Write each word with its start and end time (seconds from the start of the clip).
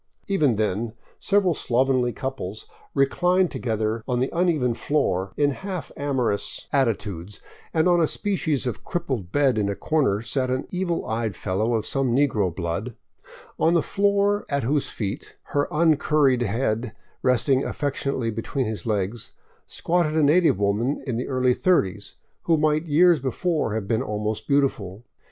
Even 0.27 0.55
then 0.55 0.93
several 1.19 1.53
slov 1.53 1.87
enly 1.87 2.15
couples 2.15 2.65
reclined 2.95 3.51
together 3.51 4.03
on 4.07 4.19
the 4.19 4.35
uneven 4.35 4.73
floor 4.73 5.31
in 5.37 5.51
half 5.51 5.91
amorous 5.95 6.65
555 6.71 7.13
VAGABONDING 7.13 7.29
DOWN 7.29 7.85
THE 7.85 7.91
ANDES 7.91 8.01
attitudes, 8.01 8.01
and 8.01 8.01
on 8.01 8.01
a 8.01 8.07
species 8.07 8.65
of 8.65 8.83
crippled 8.83 9.31
bed 9.31 9.59
in 9.59 9.69
a 9.69 9.75
corner 9.75 10.23
sat 10.23 10.49
an 10.49 10.65
evil 10.71 11.05
eyed 11.05 11.35
fellow 11.35 11.75
of 11.75 11.85
some 11.85 12.15
negro 12.15 12.49
blood, 12.51 12.95
on 13.59 13.75
the 13.75 13.83
floor 13.83 14.47
at 14.49 14.63
whose 14.63 14.89
feet, 14.89 15.35
her 15.53 15.71
un 15.71 15.95
curried 15.97 16.41
head 16.41 16.93
resting 17.21 17.63
affectionately 17.63 18.31
between 18.31 18.65
his 18.65 18.87
legs, 18.87 19.33
squatted 19.67 20.17
a 20.17 20.23
native 20.23 20.57
woman 20.57 21.03
in 21.05 21.15
the 21.17 21.27
early 21.27 21.53
thirties, 21.53 22.15
who 22.45 22.57
might 22.57 22.87
years 22.87 23.19
before 23.19 23.75
have 23.75 23.87
been 23.87 24.01
almost 24.01 24.47
beautiful. 24.47 25.03